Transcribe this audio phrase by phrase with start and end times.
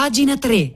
[0.00, 0.72] Pagina 3.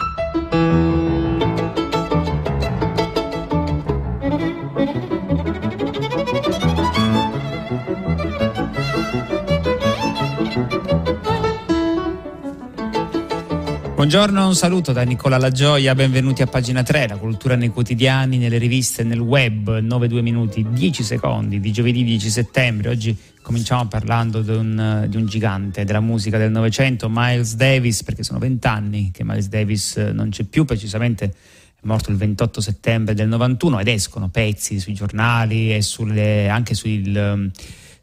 [14.04, 18.58] Buongiorno, un saluto da Nicola Lagioia, benvenuti a pagina 3, la cultura nei quotidiani, nelle
[18.58, 22.90] riviste, nel web, 9-2 minuti, 10 secondi di giovedì 10 settembre.
[22.90, 28.22] Oggi cominciamo parlando di un, di un gigante della musica del Novecento, Miles Davis, perché
[28.22, 33.28] sono vent'anni che Miles Davis non c'è più, precisamente è morto il 28 settembre del
[33.28, 37.50] 91 ed escono pezzi sui giornali e sulle, anche sul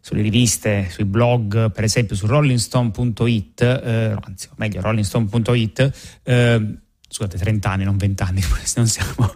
[0.01, 6.77] sulle riviste, sui blog, per esempio su rollingstone.it, eh, anzi, meglio rollingstone.it, eh,
[7.07, 8.41] scusate, 30 anni, non 20 anni,
[8.75, 9.35] non siamo,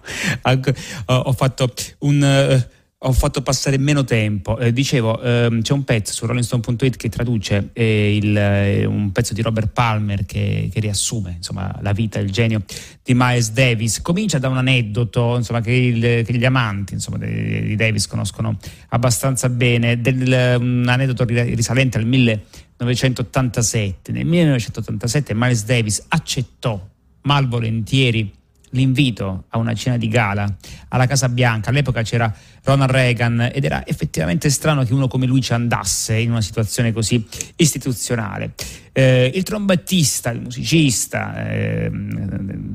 [1.06, 2.66] ho fatto un...
[3.08, 4.58] Ho fatto passare meno tempo.
[4.58, 9.36] Eh, dicevo, ehm, c'è un pezzo su rollingstone.it che traduce eh, il, eh, un pezzo
[9.36, 12.64] di Robert Palmer che, che riassume insomma, la vita il genio
[13.04, 14.02] di Miles Davis.
[14.02, 18.58] Comincia da un aneddoto insomma, che, il, che, gli amanti insomma, di, di, Davis conoscono
[18.90, 24.14] abbastanza bene, del, un aneddoto risalente al 1987.
[24.14, 26.84] Nel 1987 Miles Davis accettò
[27.22, 28.34] malvolentieri
[28.76, 30.54] l'invito a una cena di gala
[30.90, 31.70] alla Casa Bianca.
[31.70, 36.32] All'epoca c'era Ronald Reagan ed era effettivamente strano che uno come lui ci andasse in
[36.32, 38.54] una situazione così istituzionale.
[38.92, 41.92] Eh, il trombettista, il musicista, eh,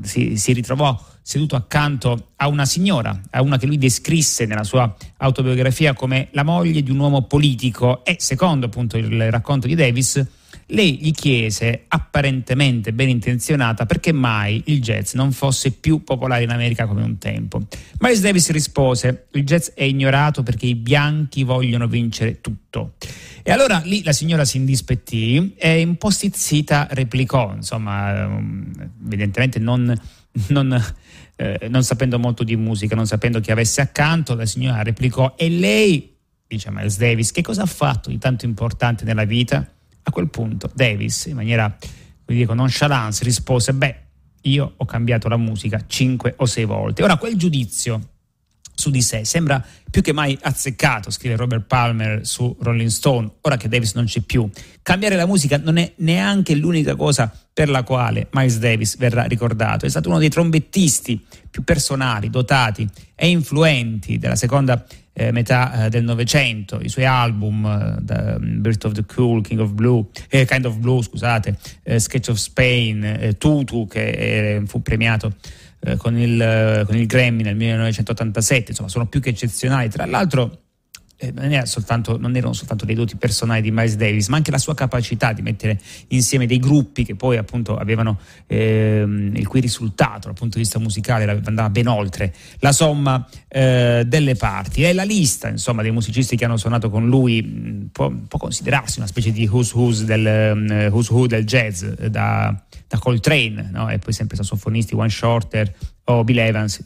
[0.03, 4.93] si, si ritrovò seduto accanto a una signora, a una che lui descrisse nella sua
[5.17, 10.23] autobiografia come la moglie di un uomo politico e secondo appunto il racconto di Davis
[10.71, 16.49] lei gli chiese, apparentemente ben intenzionata, perché mai il jazz non fosse più popolare in
[16.49, 17.61] America come un tempo.
[17.99, 22.93] Miles Davis rispose, il jazz è ignorato perché i bianchi vogliono vincere tutto.
[23.43, 28.71] E allora lì la signora si indispettì e un po' stizzita replicò, insomma, um,
[29.05, 29.93] evidentemente non,
[30.49, 30.93] non,
[31.35, 35.49] eh, non sapendo molto di musica, non sapendo chi avesse accanto, la signora replicò, e
[35.49, 36.15] lei,
[36.47, 39.69] dice Miles Davis, che cosa ha fatto di tanto importante nella vita?
[40.03, 41.75] A quel punto Davis, in maniera
[42.25, 43.95] come con nonchalance, rispose: Beh,
[44.43, 47.03] io ho cambiato la musica cinque o sei volte.
[47.03, 47.99] Ora, quel giudizio
[48.73, 53.57] su di sé sembra più che mai azzeccato, scrive Robert Palmer su Rolling Stone, ora
[53.57, 54.49] che Davis non c'è più.
[54.81, 59.85] Cambiare la musica non è neanche l'unica cosa per la quale Miles Davis verrà ricordato.
[59.85, 65.89] È stato uno dei trombettisti più personali, dotati e influenti della seconda eh, metà eh,
[65.89, 70.45] del Novecento, i suoi album, eh, The Birth of the Cool, King of Blue, eh,
[70.45, 75.33] Kind of Blue, scusate, eh, Sketch of Spain, eh, Tutu che fu premiato
[75.97, 79.89] con il, con il Grammy nel 1987, insomma sono più che eccezionali.
[79.89, 80.70] Tra l'altro
[81.21, 84.57] eh, non, soltanto, non, erano soltanto dei doti personali di Miles Davis, ma anche la
[84.57, 88.17] sua capacità di mettere insieme dei gruppi che poi appunto avevano
[88.47, 94.03] ehm, il cui risultato dal punto di vista musicale andava ben oltre la somma eh,
[94.07, 94.83] delle parti.
[94.83, 98.97] E la lista insomma, dei musicisti che hanno suonato con lui mh, può, può, considerarsi
[98.97, 103.89] una specie di who's, who's del, um, who's who del jazz, da, da Coltrane, no?
[103.89, 105.71] e poi sempre sassofonisti, One Shorter,
[106.13, 106.83] o Bill Evans,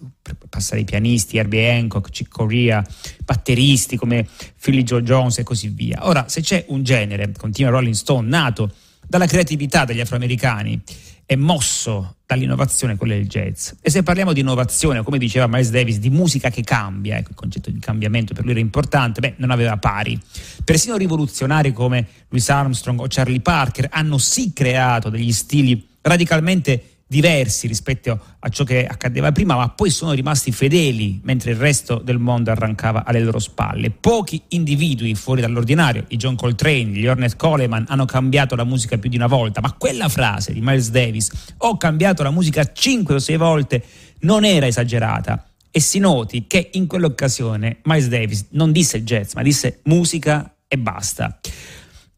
[0.49, 2.83] passare ai pianisti, Herbie Hancock, Chick Corea,
[3.23, 4.27] batteristi come
[4.59, 6.07] Philly Joe Jones e così via.
[6.07, 8.71] Ora, se c'è un genere, continua Rolling Stone, nato
[9.07, 10.81] dalla creatività degli afroamericani
[11.27, 13.71] e mosso dall'innovazione, quello è il jazz.
[13.81, 17.35] E se parliamo di innovazione, come diceva Miles Davis, di musica che cambia, ecco il
[17.35, 20.19] concetto di cambiamento per lui era importante, beh, non aveva pari.
[20.63, 27.67] Persino rivoluzionari come Louis Armstrong o Charlie Parker hanno sì creato degli stili radicalmente diversi
[27.67, 32.17] rispetto a ciò che accadeva prima, ma poi sono rimasti fedeli mentre il resto del
[32.17, 33.91] mondo arrancava alle loro spalle.
[33.91, 39.09] Pochi individui fuori dall'ordinario, i John Coltrane, gli Ornette Coleman, hanno cambiato la musica più
[39.09, 43.19] di una volta, ma quella frase di Miles Davis, ho cambiato la musica cinque o
[43.19, 43.83] sei volte,
[44.21, 45.47] non era esagerata.
[45.69, 50.77] E si noti che in quell'occasione Miles Davis non disse jazz, ma disse musica e
[50.77, 51.37] basta.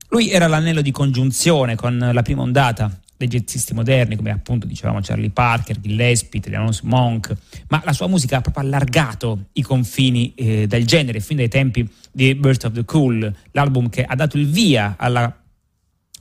[0.09, 4.99] Lui era l'anello di congiunzione con la prima ondata dei jazzisti moderni, come appunto dicevamo
[5.01, 7.33] Charlie Parker, Gillespie, Thelonious Monk,
[7.69, 11.87] ma la sua musica ha proprio allargato i confini eh, del genere fin dai tempi
[12.11, 15.35] di Birth of the Cool, l'album che ha dato il via alla,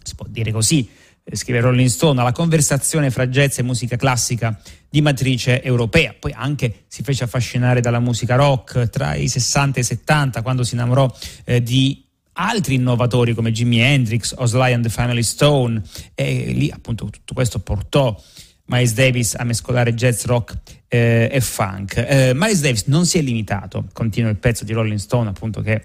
[0.02, 0.88] si può dire così,
[1.22, 4.58] eh, scrive Rolling Stone, alla conversazione fra jazz e musica classica
[4.88, 6.14] di matrice europea.
[6.19, 10.64] Poi anche si fece affascinare dalla musica rock tra i 60 e i 70, quando
[10.64, 11.14] si innamorò
[11.44, 12.05] eh, di
[12.36, 15.82] altri innovatori come Jimi Hendrix o Sly and the Family Stone
[16.14, 18.14] e lì appunto tutto questo portò
[18.66, 21.96] Miles Davis a mescolare jazz, rock eh, e funk.
[21.96, 25.84] Eh, Miles Davis non si è limitato, continua il pezzo di Rolling Stone appunto che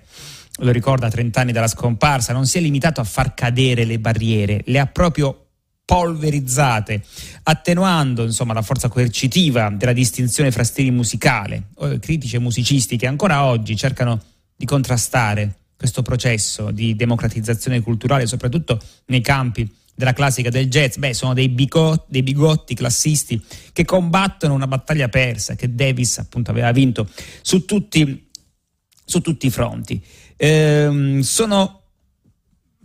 [0.58, 4.00] lo ricorda a 30 anni dalla scomparsa, non si è limitato a far cadere le
[4.00, 5.46] barriere, le ha proprio
[5.86, 7.04] polverizzate,
[7.44, 11.62] attenuando insomma, la forza coercitiva della distinzione fra stili musicali,
[12.00, 14.22] critici e musicisti che ancora oggi cercano
[14.56, 21.16] di contrastare questo processo di democratizzazione culturale, soprattutto nei campi della classica del jazz, beh,
[21.16, 23.44] sono dei, bigotti, dei bigotti classisti
[23.74, 27.10] che combattono una battaglia persa che Davis appunto aveva vinto
[27.42, 28.30] su tutti,
[29.04, 30.00] su tutti i fronti.
[30.38, 31.81] Ehm, sono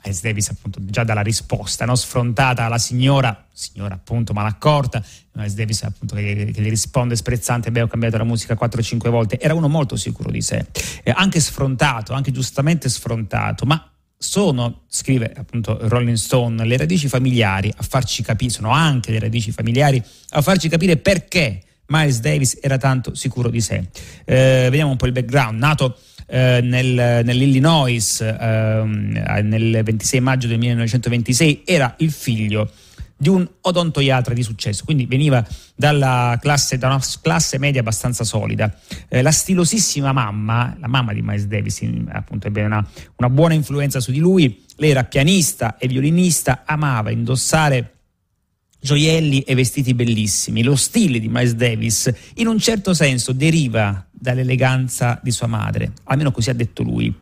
[0.07, 1.97] Miles Davis appunto già dalla risposta no?
[1.97, 7.83] sfrontata alla signora, signora appunto malaccorta, Miles Davis appunto che, che gli risponde sprezzante, beh
[7.83, 10.65] ho cambiato la musica 4-5 volte, era uno molto sicuro di sé,
[11.03, 17.73] eh, anche sfrontato, anche giustamente sfrontato, ma sono, scrive appunto Rolling Stone, le radici familiari
[17.77, 22.79] a farci capire, sono anche le radici familiari a farci capire perché Miles Davis era
[22.79, 23.89] tanto sicuro di sé.
[24.25, 30.59] Eh, vediamo un po' il background, nato eh, nel, nell'Illinois eh, nel 26 maggio del
[30.59, 32.71] 1926, era il figlio
[33.19, 35.45] di un odontoiatra di successo, quindi veniva
[36.39, 38.75] classe, da una classe media abbastanza solida.
[39.09, 42.87] Eh, la stilosissima mamma, la mamma di Miles Davis, appunto ebbe una,
[43.17, 47.96] una buona influenza su di lui, lei era pianista e violinista, amava indossare
[48.87, 50.63] gioielli e vestiti bellissimi.
[50.63, 56.31] Lo stile di Miles Davis in un certo senso deriva dall'eleganza di sua madre, almeno
[56.31, 57.13] così ha detto lui.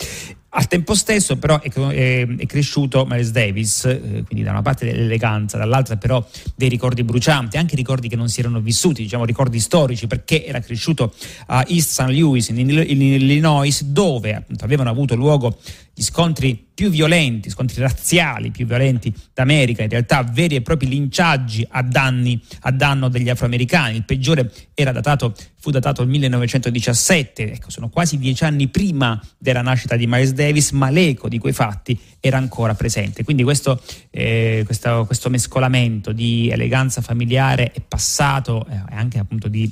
[0.57, 4.85] Al tempo stesso però è, è, è cresciuto Miles Davis, eh, quindi da una parte
[4.85, 6.25] dell'eleganza, dall'altra però
[6.55, 10.61] dei ricordi brucianti, anche ricordi che non si erano vissuti, diciamo ricordi storici, perché era
[10.61, 11.13] cresciuto
[11.47, 12.09] a East St.
[12.11, 15.59] Louis in, in Illinois, dove appunto, avevano avuto luogo
[15.95, 21.65] gli scontri più violenti, scontri razziali più violenti d'America, in realtà veri e propri linciaggi
[21.71, 23.99] a, danni, a danno degli afroamericani.
[23.99, 29.95] Il peggiore datato, fu datato nel 1917, ecco, sono quasi dieci anni prima della nascita
[29.95, 33.23] di Miles Davis, ma l'eco di quei fatti era ancora presente.
[33.23, 33.81] Quindi questo,
[34.11, 39.71] eh, questo, questo mescolamento di eleganza familiare e passato eh, e anche appunto di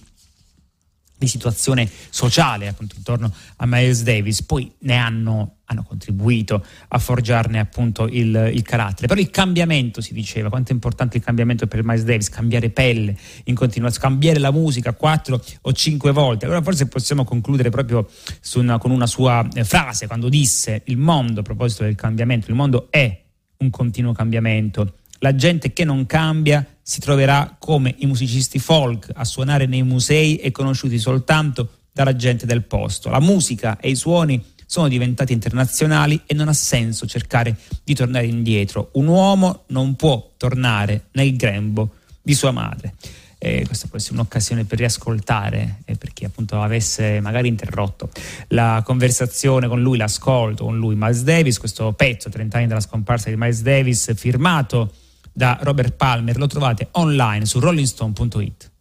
[1.24, 7.58] di situazione sociale appunto intorno a Miles Davis, poi ne hanno, hanno contribuito a forgiarne
[7.58, 9.06] appunto il, il, carattere.
[9.06, 13.16] Però il cambiamento si diceva, quanto è importante il cambiamento per Miles Davis, cambiare pelle
[13.44, 16.44] in continuazione, cambiare la musica quattro o cinque volte.
[16.44, 18.08] Allora forse possiamo concludere proprio
[18.54, 22.56] una, con una sua eh, frase, quando disse il mondo, a proposito del cambiamento, il
[22.56, 23.20] mondo è
[23.58, 29.24] un continuo cambiamento la gente che non cambia si troverà come i musicisti folk a
[29.24, 33.08] suonare nei musei e conosciuti soltanto dalla gente del posto.
[33.08, 38.26] La musica e i suoni sono diventati internazionali e non ha senso cercare di tornare
[38.26, 38.90] indietro.
[38.94, 42.94] Un uomo non può tornare nel grembo di sua madre.
[43.38, 48.08] E questa può essere un'occasione per riascoltare e per chi appunto avesse magari interrotto
[48.48, 53.30] la conversazione con lui, l'ascolto con lui, Miles Davis, questo pezzo, 30 anni dalla scomparsa
[53.30, 54.92] di Miles Davis, firmato
[55.32, 58.71] da Robert Palmer, lo trovate online su rollingstone.it.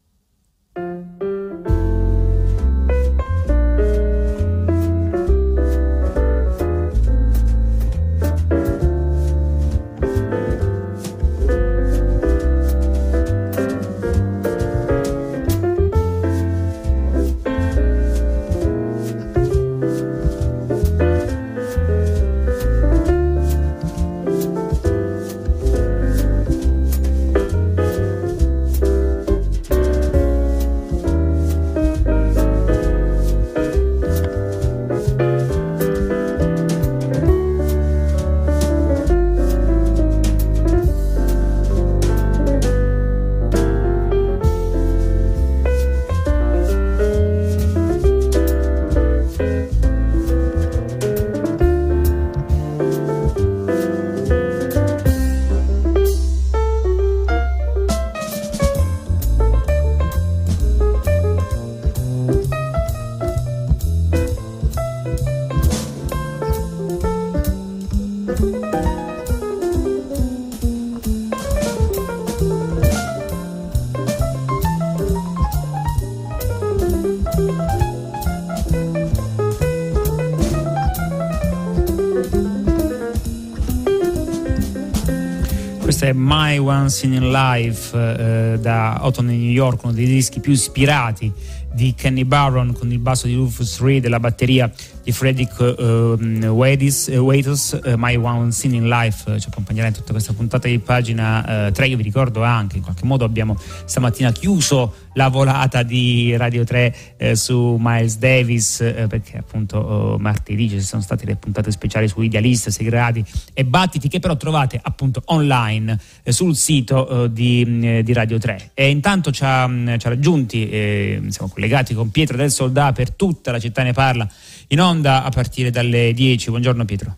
[86.61, 91.31] Questa Once in Life eh, da Autumn in New York, uno dei dischi più ispirati
[91.73, 94.69] di Kenny Barron con il basso di Rufus Reed e la batteria
[95.03, 100.33] di Frederick uh, Waitus, uh, My One Scene in Life, ci accompagnerà in tutta questa
[100.33, 101.87] puntata di pagina uh, 3.
[101.87, 106.95] Io vi ricordo anche, in qualche modo abbiamo stamattina chiuso la volata di Radio 3
[107.17, 112.07] eh, su Miles Davis eh, perché appunto oh, martedì ci sono state le puntate speciali
[112.07, 113.23] su Idealist, Segrati
[113.53, 118.37] e Battiti che però trovate appunto online eh, sul sito eh, di, mm, di, Radio
[118.37, 122.51] 3 e intanto ci ha, mm, ci ha raggiunti eh, siamo collegati con Pietro del
[122.51, 124.27] Soldà per tutta la città ne parla
[124.67, 127.15] in onda a partire dalle 10 buongiorno Pietro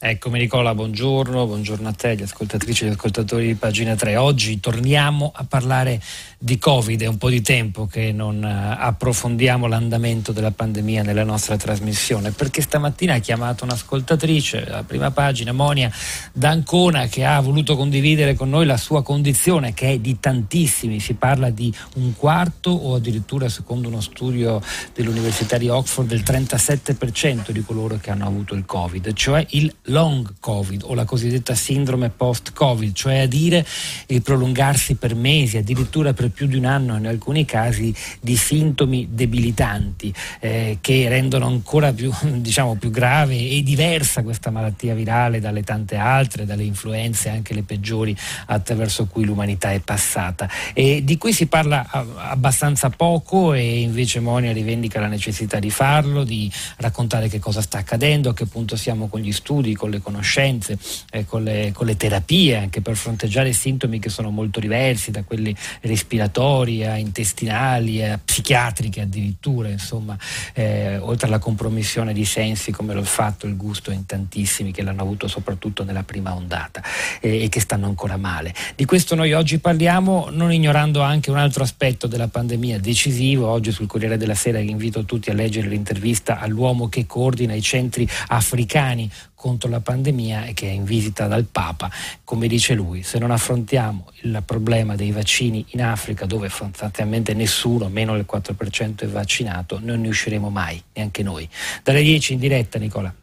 [0.00, 4.14] Eccomi Nicola, buongiorno, buongiorno a te, gli ascoltatrici e gli ascoltatori di pagina 3.
[4.14, 6.00] Oggi torniamo a parlare
[6.38, 11.24] di Covid, è un po' di tempo che non uh, approfondiamo l'andamento della pandemia nella
[11.24, 15.90] nostra trasmissione, perché stamattina ha chiamato un'ascoltatrice, la prima pagina, Monia
[16.32, 21.14] D'Ancona, che ha voluto condividere con noi la sua condizione, che è di tantissimi, si
[21.14, 24.62] parla di un quarto o addirittura secondo uno studio
[24.94, 30.34] dell'Università di Oxford del 37% di coloro che hanno avuto il Covid, cioè il long
[30.40, 33.64] Covid o la cosiddetta sindrome post-Covid, cioè a dire
[34.06, 39.08] il prolungarsi per mesi, addirittura per più di un anno in alcuni casi di sintomi
[39.10, 45.62] debilitanti eh, che rendono ancora più, diciamo, più grave e diversa questa malattia virale dalle
[45.62, 48.16] tante altre, dalle influenze anche le peggiori
[48.46, 50.48] attraverso cui l'umanità è passata.
[50.72, 56.24] E di cui si parla abbastanza poco e invece Monia rivendica la necessità di farlo,
[56.24, 60.02] di raccontare che cosa sta accadendo, a che punto siamo con gli studi, con le
[60.02, 60.76] conoscenze,
[61.10, 65.22] eh, con, le, con, le, terapie, anche per fronteggiare sintomi che sono molto diversi, da
[65.22, 70.18] quelli respiratori a intestinali a psichiatriche addirittura, insomma,
[70.52, 75.02] eh, oltre alla compromissione di sensi come l'olfatto e il gusto in tantissimi che l'hanno
[75.02, 76.82] avuto soprattutto nella prima ondata
[77.20, 78.52] eh, e che stanno ancora male.
[78.74, 83.48] Di questo noi oggi parliamo, non ignorando anche un altro aspetto della pandemia decisivo.
[83.48, 88.08] Oggi sul Corriere della Sera invito tutti a leggere l'intervista all'uomo che coordina i centri
[88.28, 91.88] africani contro la pandemia e che è in visita dal Papa,
[92.24, 97.88] come dice lui, se non affrontiamo il problema dei vaccini in Africa dove sostanzialmente nessuno,
[97.88, 101.48] meno del 4% è vaccinato, non ne usciremo mai, neanche noi.
[101.84, 103.14] Dalle 10 in diretta Nicola.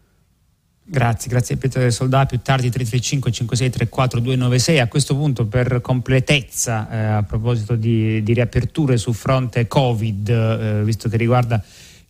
[0.88, 4.80] Grazie, grazie a Pietro del Soldà, più tardi 335 5634 296.
[4.80, 10.84] A questo punto per completezza, eh, a proposito di, di, riaperture su fronte Covid, eh,
[10.86, 11.62] visto che riguarda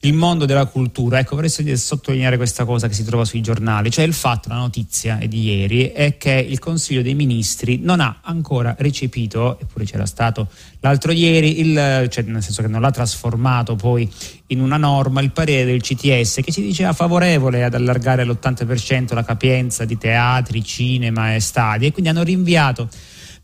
[0.06, 1.20] il mondo della cultura.
[1.20, 5.20] Ecco, vorrei sottolineare questa cosa che si trova sui giornali, cioè il fatto, la notizia
[5.28, 10.48] di ieri, è che il Consiglio dei Ministri non ha ancora recepito, eppure c'era stato
[10.82, 14.10] l'altro ieri, il, cioè nel senso che non l'ha trasformato poi
[14.48, 19.24] in una norma, il parere del CTS che si diceva favorevole ad allargare all'80% la
[19.24, 22.88] capienza di teatri, cinema e stadi e quindi hanno rinviato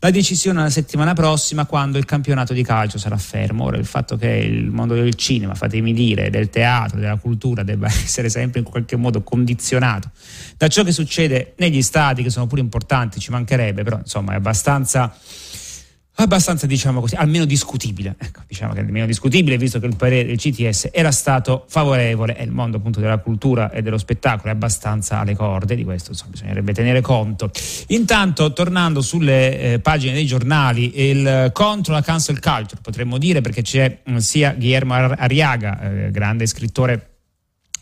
[0.04, 3.64] la decisione la settimana prossima quando il campionato di calcio sarà fermo.
[3.64, 7.86] Ora il fatto che il mondo del cinema, fatemi dire, del teatro, della cultura debba
[8.02, 10.10] essere sempre in qualche modo condizionato
[10.56, 14.36] da ciò che succede negli stati che sono pure importanti, ci mancherebbe, però insomma è
[14.36, 15.14] abbastanza
[16.16, 20.36] abbastanza diciamo così, almeno discutibile, ecco, diciamo che almeno discutibile visto che il parere del
[20.36, 25.20] CTS era stato favorevole e il mondo appunto della cultura e dello spettacolo è abbastanza
[25.20, 27.50] alle corde, di questo insomma, bisognerebbe tenere conto.
[27.88, 33.62] Intanto tornando sulle eh, pagine dei giornali, il contro la cancel culture potremmo dire perché
[33.62, 37.11] c'è mh, mm, sia Guillermo Arriaga, eh, grande scrittore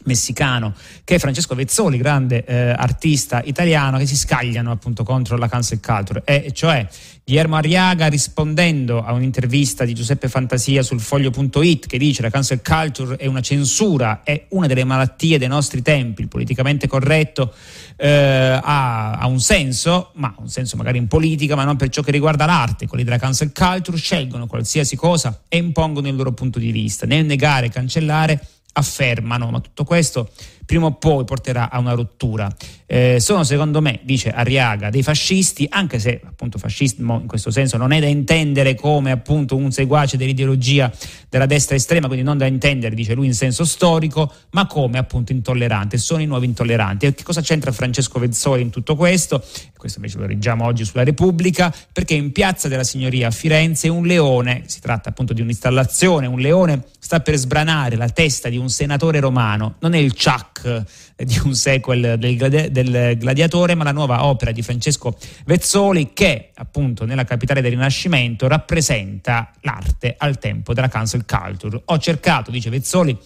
[0.05, 5.49] messicano che è Francesco Vezzoli, grande eh, artista italiano che si scagliano appunto contro la
[5.49, 6.23] cancel culture.
[6.25, 6.87] E cioè
[7.31, 13.17] Guillermo Arriaga rispondendo a un'intervista di Giuseppe Fantasia sul foglio.it che dice la cancel culture
[13.17, 17.55] è una censura, è una delle malattie dei nostri tempi, il politicamente corretto
[17.97, 22.03] eh, ha, ha, un senso, ma un senso magari in politica, ma non per ciò
[22.03, 26.59] che riguarda l'arte, quelli della cancel culture scelgono qualsiasi cosa e impongono il loro punto
[26.59, 28.41] di vista, nel negare cancellare
[28.73, 30.31] affermano, ma tutto questo
[30.71, 32.49] prima o poi porterà a una rottura.
[32.87, 37.77] Eh, sono secondo me, dice Arriaga, dei fascisti, anche se appunto fascismo in questo senso
[37.77, 40.89] non è da intendere come appunto un seguace dell'ideologia
[41.29, 45.33] della destra estrema, quindi non da intendere, dice lui, in senso storico, ma come appunto
[45.33, 45.99] intollerante.
[45.99, 47.07] Sono i nuovi intolleranti.
[47.07, 49.43] E che cosa c'entra Francesco Vezzoli in tutto questo?
[49.77, 54.07] Questo invece lo leggiamo oggi sulla Repubblica, perché in Piazza della Signoria a Firenze un
[54.07, 58.69] leone, si tratta appunto di un'installazione, un leone sta per sbranare la testa di un
[58.69, 63.93] senatore romano, non è il Chuck eh, di un sequel del, del, Gladiatore, ma la
[63.93, 70.73] nuova opera di Francesco Vezzoli che appunto nella capitale del Rinascimento rappresenta l'arte al tempo
[70.75, 71.83] della cancel culture.
[71.85, 73.17] Ho cercato, dice Vezzoli,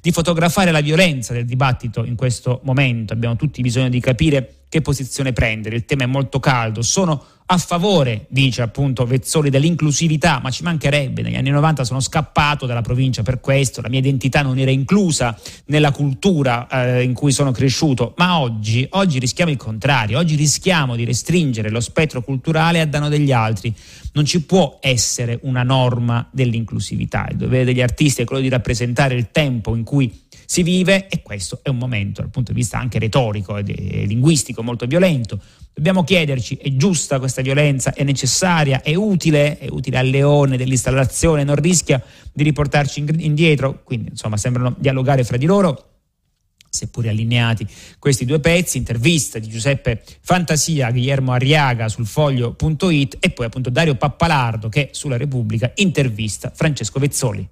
[0.00, 4.80] di fotografare la violenza del dibattito in questo momento, abbiamo tutti bisogno di capire che
[4.80, 10.50] posizione prendere, il tema è molto caldo, sono a favore, dice appunto Vezzoli, dell'inclusività, ma
[10.50, 14.58] ci mancherebbe, negli anni 90 sono scappato dalla provincia per questo, la mia identità non
[14.58, 15.34] era inclusa
[15.66, 20.94] nella cultura eh, in cui sono cresciuto, ma oggi, oggi rischiamo il contrario, oggi rischiamo
[20.94, 23.74] di restringere lo spettro culturale a danno degli altri.
[24.12, 29.14] Non ci può essere una norma dell'inclusività, il dovere degli artisti è quello di rappresentare
[29.14, 32.78] il tempo in cui si vive e questo è un momento dal punto di vista
[32.78, 35.38] anche retorico e linguistico molto violento.
[35.74, 37.92] Dobbiamo chiederci, è giusta questa violenza?
[37.92, 38.80] È necessaria?
[38.80, 39.58] È utile?
[39.58, 41.44] È utile al leone dell'installazione?
[41.44, 42.02] Non rischia
[42.32, 43.82] di riportarci indietro?
[43.84, 45.84] Quindi insomma sembrano dialogare fra di loro
[46.70, 47.66] seppure allineati
[47.98, 53.96] questi due pezzi, intervista di Giuseppe Fantasia Guillermo Arriaga sul foglio.it e poi appunto Dario
[53.96, 57.48] Pappalardo che sulla Repubblica intervista Francesco Vezzoli.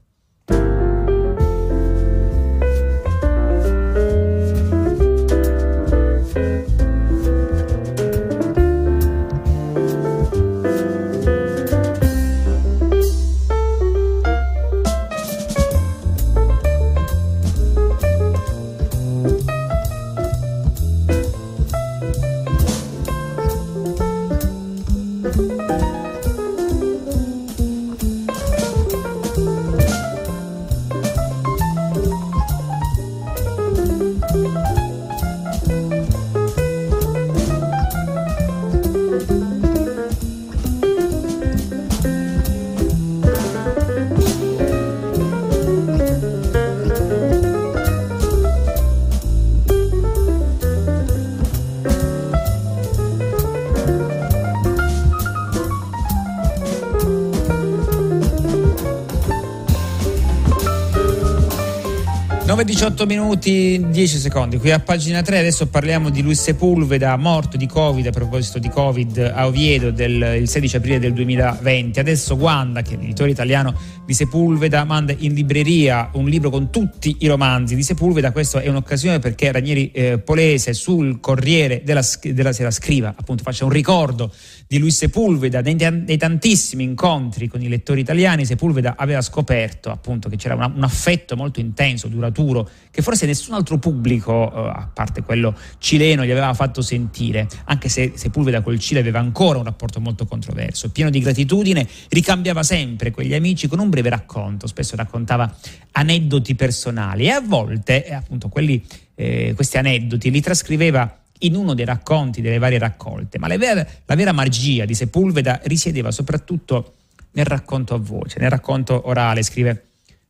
[62.87, 64.59] 9-18 minuti, 10 secondi.
[64.59, 68.69] Qui a pagina 3 adesso parliamo di Luis Sepulveda, morto di Covid, a proposito di
[68.69, 71.99] Covid, a Oviedo del, il 16 aprile del 2020.
[71.99, 73.75] Adesso Wanda, che è l'editore italiano
[74.05, 78.31] di Sepulveda, manda in libreria un libro con tutti i romanzi di Sepulveda.
[78.31, 83.65] Questa è un'occasione perché Ranieri eh, Polese sul Corriere della, della Sera scriva, appunto, faccia
[83.65, 84.33] un ricordo
[84.69, 90.29] di Luis Sepulveda, dei, dei, tantissimi incontri con i lettori italiani, Sepulveda aveva scoperto appunto
[90.29, 94.91] che c'era una, un affetto molto intenso, duraturo, che forse nessun altro pubblico, eh, a
[94.93, 99.65] parte quello cileno, gli aveva fatto sentire, anche se Sepulveda col Cile aveva ancora un
[99.65, 104.97] rapporto molto controverso, pieno di gratitudine, ricambiava sempre quegli amici con un breve racconto, spesso
[104.97, 105.55] raccontava
[105.93, 108.83] aneddoti personali e a volte, eh, appunto, quelli,
[109.15, 113.87] eh, questi aneddoti li trascriveva in uno dei racconti delle varie raccolte, ma la vera,
[114.05, 116.95] la vera magia di Sepulveda risiedeva soprattutto
[117.33, 119.86] nel racconto a voce, nel racconto orale, scrive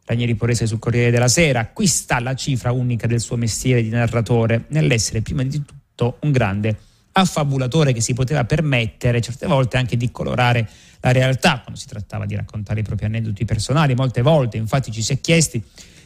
[0.06, 1.66] Ranieri Porese sul Corriere della Sera.
[1.66, 6.30] Qui sta la cifra unica del suo mestiere di narratore, nell'essere prima di tutto un
[6.30, 6.76] grande
[7.12, 10.68] affabulatore che si poteva permettere certe volte anche di colorare
[11.00, 13.94] la realtà quando si trattava di raccontare i propri aneddoti personali.
[13.94, 15.62] Molte volte infatti ci si è chiesti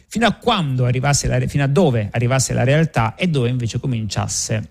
[0.07, 0.37] fino a
[0.85, 4.69] arrivasse la, fino a dove arrivasse la realtà e dove invece cominciasse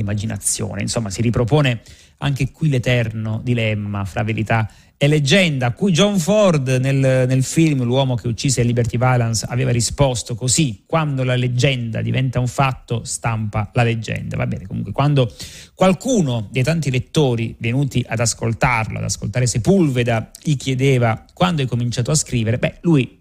[0.00, 0.82] immaginazione.
[0.82, 1.80] Insomma, si ripropone
[2.18, 4.68] anche qui l'eterno dilemma fra verità
[5.00, 9.70] e leggenda, a cui John Ford nel, nel, film L'uomo che uccise Liberty Valance aveva
[9.70, 14.36] risposto così, quando la leggenda diventa un fatto, stampa la leggenda.
[14.36, 15.32] Va bene, comunque, quando
[15.74, 22.10] qualcuno dei tanti lettori venuti ad ascoltarlo, ad ascoltare Sepulveda, gli chiedeva quando hai cominciato
[22.10, 23.18] a scrivere, beh, lui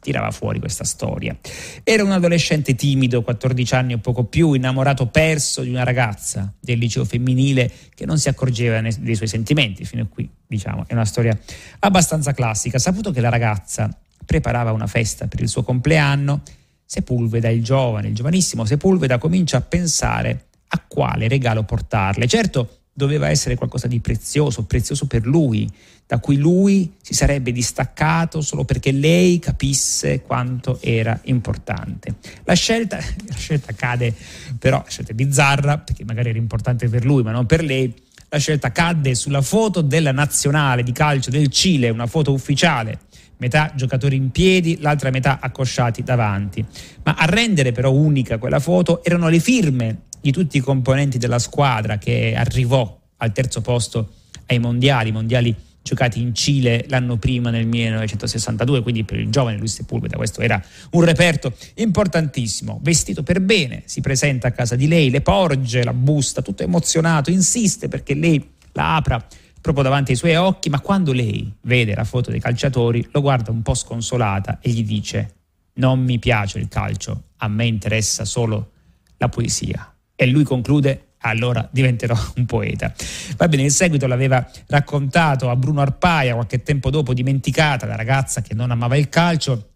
[0.00, 1.36] tirava fuori questa storia.
[1.84, 6.78] Era un adolescente timido, 14 anni o poco più, innamorato perso di una ragazza del
[6.78, 9.84] liceo femminile che non si accorgeva dei suoi sentimenti.
[9.84, 11.38] Fino a qui, diciamo, è una storia
[11.80, 12.78] abbastanza classica.
[12.78, 13.88] Saputo che la ragazza
[14.24, 16.42] preparava una festa per il suo compleanno,
[16.84, 22.26] Sepulveda, il giovane, il giovanissimo Sepulveda, comincia a pensare a quale regalo portarle.
[22.26, 25.70] Certo, doveva essere qualcosa di prezioso, prezioso per lui,
[26.06, 32.16] da cui lui si sarebbe distaccato solo perché lei capisse quanto era importante.
[32.44, 32.96] La scelta,
[33.28, 34.12] la scelta cade,
[34.58, 37.94] però, la scelta è bizzarra, perché magari era importante per lui, ma non per lei.
[38.28, 43.00] La scelta cadde sulla foto della nazionale di calcio del Cile, una foto ufficiale,
[43.38, 46.64] metà giocatori in piedi, l'altra metà accosciati davanti.
[47.04, 51.38] Ma a rendere però unica quella foto erano le firme di tutti i componenti della
[51.38, 54.12] squadra che arrivò al terzo posto
[54.46, 59.74] ai mondiali, mondiali giocati in Cile l'anno prima nel 1962, quindi per il giovane Luis
[59.74, 62.78] Sepulveda questo era un reperto importantissimo.
[62.82, 67.30] Vestito per bene, si presenta a casa di lei, le porge la busta, tutto emozionato,
[67.30, 69.24] insiste perché lei la apra
[69.60, 73.50] proprio davanti ai suoi occhi, ma quando lei vede la foto dei calciatori lo guarda
[73.50, 75.34] un po' sconsolata e gli dice
[75.74, 78.72] non mi piace il calcio, a me interessa solo
[79.16, 79.94] la poesia.
[80.20, 82.92] E lui conclude allora diventerò un poeta.
[83.38, 88.42] Va bene, in seguito l'aveva raccontato a Bruno Arpaia, qualche tempo dopo dimenticata, la ragazza
[88.42, 89.70] che non amava il calcio,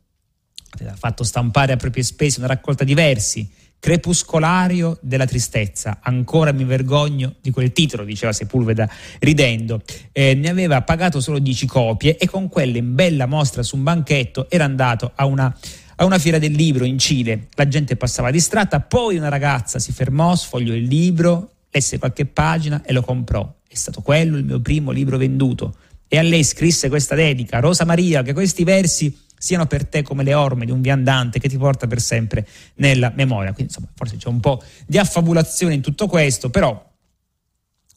[0.73, 3.51] aveva fatto stampare a proprie spese una raccolta di versi,
[3.85, 9.83] Crepuscolario della tristezza, ancora mi vergogno di quel titolo, diceva Sepulveda ridendo.
[10.11, 13.83] Eh, ne aveva pagato solo 10 copie e con quelle in bella mostra su un
[13.83, 15.55] banchetto era andato a una
[15.97, 17.49] a una fiera del libro in Cile.
[17.55, 22.83] La gente passava distratta, poi una ragazza si fermò, sfogliò il libro, lesse qualche pagina
[22.85, 23.53] e lo comprò.
[23.67, 25.77] È stato quello il mio primo libro venduto.
[26.07, 30.23] E a lei scrisse questa dedica, Rosa Maria, che questi versi siano per te come
[30.23, 33.53] le orme di un viandante che ti porta per sempre nella memoria.
[33.53, 36.93] Quindi insomma, forse c'è un po' di affabulazione in tutto questo, però,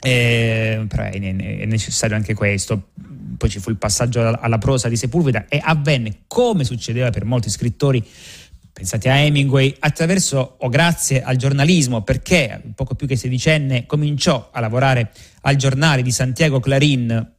[0.01, 2.89] eh, è necessario anche questo
[3.37, 7.49] poi ci fu il passaggio alla prosa di Sepulveda e avvenne, come succedeva per molti
[7.49, 8.03] scrittori,
[8.73, 14.59] pensate a Hemingway, attraverso o grazie al giornalismo, perché poco più che sedicenne cominciò a
[14.59, 17.35] lavorare al giornale di Santiago Clarín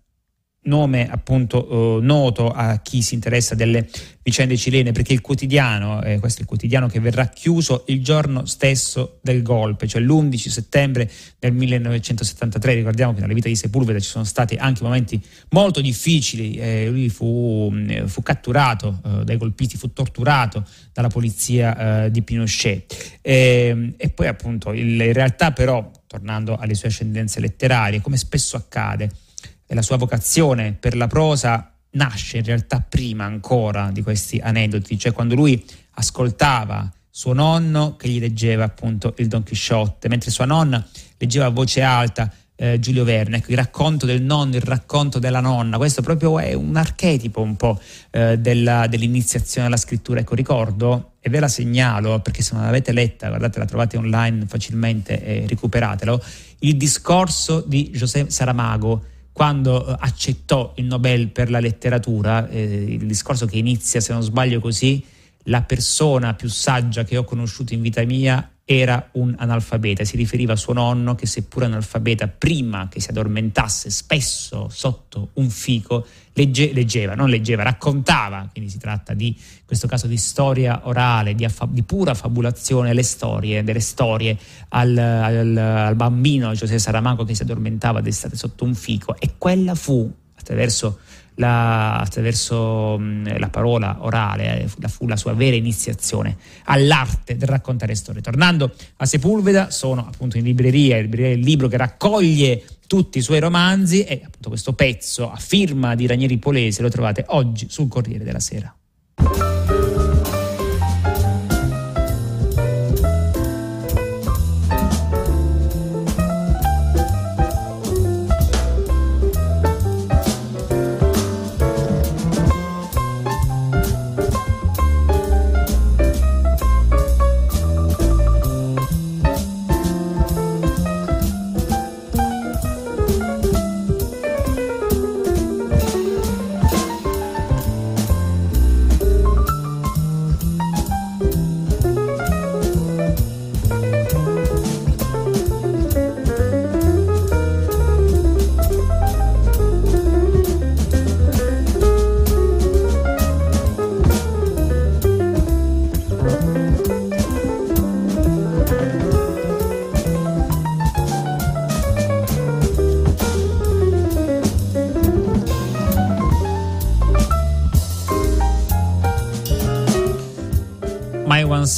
[0.68, 3.88] nome appunto eh, noto a chi si interessa delle
[4.28, 8.44] vicende cilene perché il quotidiano, eh, questo è il quotidiano che verrà chiuso il giorno
[8.44, 14.10] stesso del golpe, cioè l'11 settembre del 1973, ricordiamo che nella vita di Sepulveda ci
[14.10, 19.78] sono stati anche momenti molto difficili, eh, lui fu, mm, fu catturato eh, dai golpisti,
[19.78, 23.18] fu torturato dalla polizia eh, di Pinochet.
[23.22, 28.56] Ehm, e poi appunto il, in realtà però, tornando alle sue ascendenze letterarie, come spesso
[28.56, 29.10] accade,
[29.68, 34.98] e la sua vocazione per la prosa nasce in realtà prima ancora di questi aneddoti,
[34.98, 40.46] cioè quando lui ascoltava suo nonno che gli leggeva appunto il Don Chisciotte, mentre sua
[40.46, 40.84] nonna
[41.18, 45.40] leggeva a voce alta eh, Giulio Verne, ecco, il racconto del nonno, il racconto della
[45.40, 51.12] nonna, questo proprio è un archetipo un po' eh, della, dell'iniziazione alla scrittura, ecco ricordo
[51.20, 55.46] e ve la segnalo perché se non l'avete letta, guardate la trovate online facilmente e
[55.46, 56.22] recuperatelo,
[56.60, 59.04] il discorso di José Saramago
[59.38, 64.20] quando eh, accettò il Nobel per la letteratura, eh, il discorso che inizia, se non
[64.20, 65.00] sbaglio così,
[65.44, 70.52] la persona più saggia che ho conosciuto in vita mia era un analfabeta, si riferiva
[70.52, 76.04] a suo nonno che seppur analfabeta prima che si addormentasse spesso sotto un fico
[76.34, 81.46] legge, leggeva, non leggeva, raccontava, quindi si tratta di questo caso di storia orale, di,
[81.46, 84.36] affa, di pura fabulazione, le storie, delle storie
[84.68, 89.18] al, al, al bambino Giuseppe Saramago che si addormentava d'estate sotto un fico.
[89.18, 90.98] E quella fu attraverso
[91.38, 97.94] la, attraverso la parola orale, eh, la, fu la sua vera iniziazione all'arte del raccontare
[97.94, 98.20] storie.
[98.20, 104.04] Tornando a Sepulveda, sono appunto in libreria il libro che raccoglie tutti i suoi romanzi
[104.04, 108.40] e appunto questo pezzo a firma di Ranieri Polese lo trovate oggi sul Corriere della
[108.40, 108.74] Sera.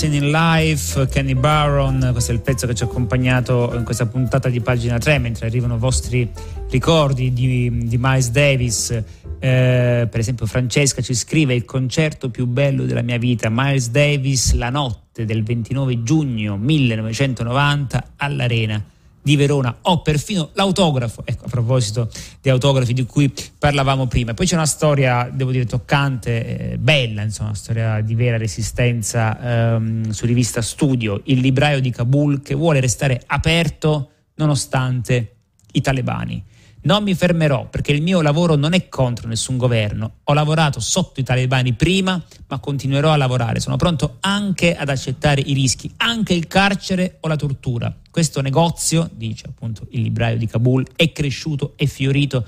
[0.00, 4.06] Scene in Life, Kenny Barron, questo è il pezzo che ci ha accompagnato in questa
[4.06, 6.26] puntata di pagina 3, mentre arrivano i vostri
[6.70, 8.92] ricordi di, di Miles Davis.
[8.92, 14.54] Eh, per esempio Francesca ci scrive il concerto più bello della mia vita, Miles Davis,
[14.54, 18.82] la notte del 29 giugno 1990 all'Arena
[19.22, 24.35] di Verona o perfino l'autografo, ecco a proposito di autografi di cui parlavamo prima.
[24.35, 29.74] Poi c'è una storia, devo dire, toccante, eh, bella, insomma, una storia di vera resistenza
[29.74, 35.35] ehm, su rivista Studio, il libraio di Kabul che vuole restare aperto nonostante
[35.72, 36.42] i talebani.
[36.82, 40.20] Non mi fermerò perché il mio lavoro non è contro nessun governo.
[40.24, 43.60] Ho lavorato sotto i talebani prima, ma continuerò a lavorare.
[43.60, 47.94] Sono pronto anche ad accettare i rischi, anche il carcere o la tortura.
[48.10, 52.46] Questo negozio, dice appunto il libraio di Kabul, è cresciuto e fiorito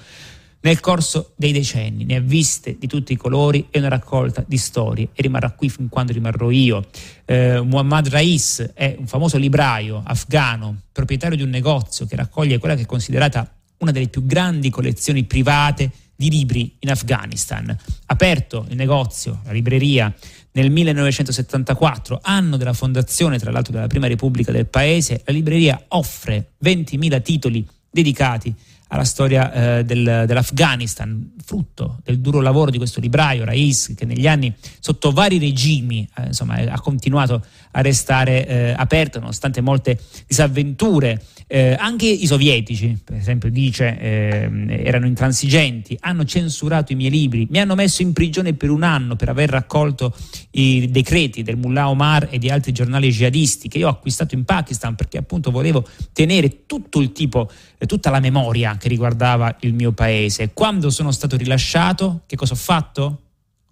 [0.62, 4.56] nel corso dei decenni, ne ha viste di tutti i colori e una raccolta di
[4.56, 6.86] storie e rimarrà qui fin quando rimarrò io.
[7.24, 12.76] Eh, Muhammad Rais è un famoso libraio afgano, proprietario di un negozio che raccoglie quella
[12.76, 17.76] che è considerata una delle più grandi collezioni private di libri in Afghanistan.
[18.06, 20.14] Aperto il negozio, la libreria,
[20.52, 26.52] nel 1974, anno della fondazione tra l'altro della prima repubblica del paese, la libreria offre
[26.62, 28.54] 20.000 titoli dedicati
[28.92, 34.26] alla storia eh, del, dell'Afghanistan, frutto del duro lavoro di questo libraio Rais, che negli
[34.26, 41.24] anni, sotto vari regimi, eh, insomma, ha continuato a restare eh, aperto nonostante molte disavventure.
[41.46, 47.46] Eh, anche i sovietici, per esempio, dice, ehm, erano intransigenti, hanno censurato i miei libri,
[47.50, 50.14] mi hanno messo in prigione per un anno per aver raccolto
[50.52, 54.44] i decreti del Mullah Omar e di altri giornali jihadisti che io ho acquistato in
[54.44, 59.74] Pakistan perché appunto volevo tenere tutto il tipo, eh, tutta la memoria che riguardava il
[59.74, 60.50] mio paese.
[60.52, 63.20] Quando sono stato rilasciato, che cosa ho fatto?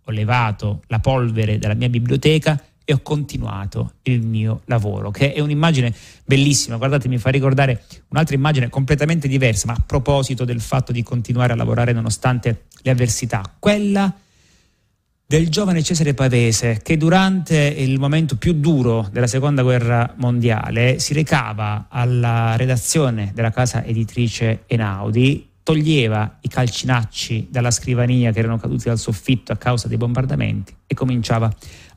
[0.04, 5.40] Ho levato la polvere dalla mia biblioteca e ho continuato il mio lavoro, che è
[5.40, 5.92] un'immagine
[6.24, 6.76] bellissima.
[6.76, 11.54] Guardate, mi fa ricordare un'altra immagine completamente diversa, ma a proposito del fatto di continuare
[11.54, 14.14] a lavorare nonostante le avversità, quella
[15.30, 21.12] del giovane Cesare Pavese che durante il momento più duro della seconda guerra mondiale si
[21.12, 28.88] recava alla redazione della casa editrice Enaudi, toglieva i calcinacci dalla scrivania che erano caduti
[28.88, 31.48] dal soffitto a causa dei bombardamenti e cominciava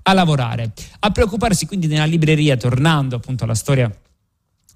[0.04, 0.72] a lavorare.
[1.00, 3.92] A preoccuparsi quindi nella libreria, tornando appunto alla storia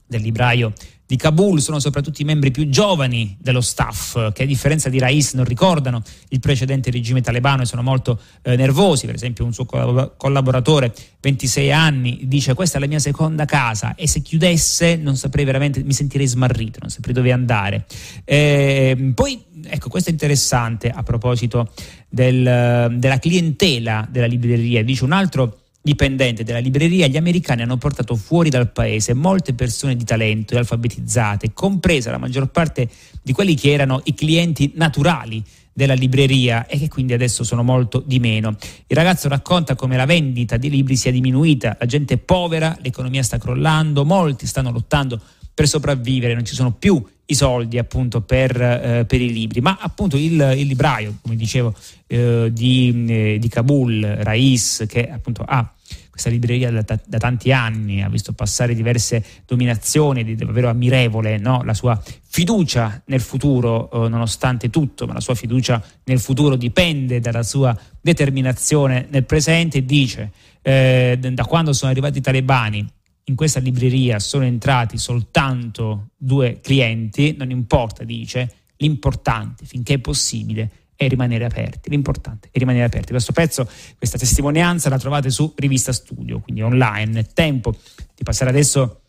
[0.08, 0.74] del libraio
[1.08, 5.34] di Kabul sono soprattutto i membri più giovani dello staff, che a differenza di Rais
[5.36, 9.06] non ricordano il precedente regime talebano e sono molto eh, nervosi.
[9.06, 14.06] Per esempio, un suo collaboratore, 26 anni, dice: Questa è la mia seconda casa e
[14.06, 17.86] se chiudesse non saprei veramente, mi sentirei smarrito, non saprei dove andare.
[18.26, 21.72] Eh, poi, ecco, questo è interessante a proposito
[22.10, 24.84] del, della clientela della libreria.
[24.84, 29.96] Dice un altro dipendente della libreria, gli americani hanno portato fuori dal paese molte persone
[29.96, 32.90] di talento e alfabetizzate, compresa la maggior parte
[33.22, 35.44] di quelli che erano i clienti naturali
[35.78, 38.56] della libreria e che quindi adesso sono molto di meno.
[38.88, 43.22] Il ragazzo racconta come la vendita di libri sia diminuita, la gente è povera, l'economia
[43.22, 45.22] sta crollando, molti stanno lottando
[45.58, 49.76] per sopravvivere, non ci sono più i soldi appunto per, eh, per i libri, ma
[49.82, 51.74] appunto il, il libraio, come dicevo,
[52.06, 55.68] eh, di, eh, di Kabul, Rais, che appunto ha
[56.12, 61.64] questa libreria da, da, tanti anni, ha visto passare diverse dominazioni, è davvero ammirevole no?
[61.64, 67.20] la sua fiducia nel futuro, eh, nonostante tutto, ma la sua fiducia nel futuro dipende
[67.20, 72.88] dalla sua determinazione nel presente, dice eh, da quando sono arrivati i talebani
[73.30, 80.72] in questa libreria sono entrati soltanto due clienti, non importa, dice, l'importante finché è possibile
[80.98, 81.90] è rimanere aperti.
[81.90, 83.12] L'importante è rimanere aperti.
[83.12, 87.20] Questo pezzo, questa testimonianza la trovate su Rivista Studio, quindi online.
[87.20, 87.76] È tempo
[88.16, 89.02] di passare adesso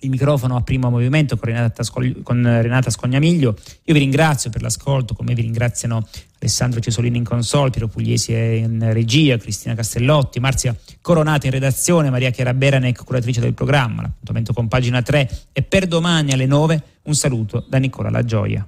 [0.00, 1.82] il microfono a primo movimento con Renata,
[2.22, 3.56] con Renata Scognamiglio.
[3.84, 6.06] Io vi ringrazio per l'ascolto, come vi ringraziano
[6.38, 12.30] Alessandro Cesolini in console, Piero Pugliesi in regia, Cristina Castellotti, Marzia Coronata in redazione, Maria
[12.30, 14.02] Chiara Beranec, curatrice del programma.
[14.02, 18.64] L'appuntamento con pagina 3 e per domani alle 9 un saluto da Nicola La Gioia.